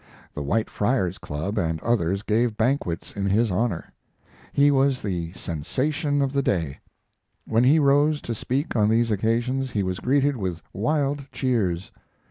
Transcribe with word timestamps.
The 0.33 0.41
White 0.41 0.67
Friars' 0.67 1.19
Club 1.19 1.59
and 1.59 1.79
others 1.81 2.23
gave 2.23 2.57
banquets 2.57 3.15
in 3.15 3.27
his 3.29 3.51
honor. 3.51 3.93
He 4.51 4.71
was 4.71 5.03
the 5.03 5.31
sensation 5.33 6.23
of 6.23 6.33
the 6.33 6.41
day. 6.41 6.79
When 7.45 7.63
he 7.65 7.77
rose 7.77 8.19
to 8.23 8.33
speak 8.33 8.75
on 8.75 8.89
these 8.89 9.11
occasions 9.11 9.69
he 9.69 9.83
was 9.83 9.99
greeted 9.99 10.35
with 10.37 10.63
wild 10.73 11.27
cheers. 11.31 11.91